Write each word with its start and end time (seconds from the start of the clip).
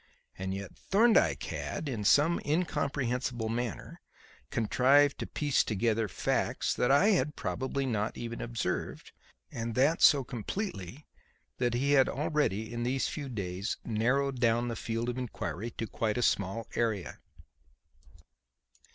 And 0.35 0.51
yet 0.51 0.75
Thorndyke 0.75 1.43
had, 1.43 1.87
in 1.87 2.03
some 2.03 2.41
incomprehensible 2.43 3.49
manner, 3.49 4.01
contrived 4.49 5.19
to 5.19 5.27
piece 5.27 5.63
together 5.63 6.07
facts 6.07 6.73
that 6.73 6.89
I 6.89 7.09
had 7.09 7.35
probably 7.35 7.85
not 7.85 8.17
even 8.17 8.41
observed, 8.41 9.11
and 9.51 9.75
that 9.75 10.01
so 10.01 10.23
completely 10.23 11.05
that 11.59 11.75
he 11.75 11.91
had 11.91 12.09
already, 12.09 12.73
in 12.73 12.81
these 12.81 13.09
few 13.09 13.29
days, 13.29 13.77
narrowed 13.85 14.39
down 14.39 14.69
the 14.69 14.75
field 14.75 15.07
of 15.07 15.19
inquiry 15.19 15.69
to 15.77 15.85
quite 15.85 16.17
a 16.17 16.23
small 16.23 16.65
area. 16.73 17.19